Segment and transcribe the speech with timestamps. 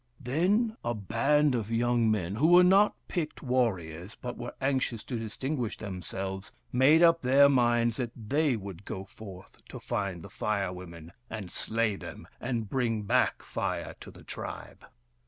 [0.19, 5.19] Then a band of young men, who were not picked warriors, but were anxious to
[5.19, 10.73] distinguish themselves, made up their minds that they would go forth to find the Fire
[10.73, 14.83] Women and slay them, and bring back Fire to the tribe.